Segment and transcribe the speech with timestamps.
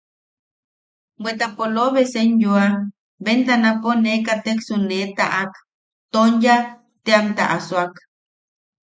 [1.21, 2.65] Bweta polobe senyoa,
[3.23, 5.51] bentanapo ne kateksu nee tataʼak,
[6.13, 6.55] Tonya
[7.05, 7.85] teamta asoa.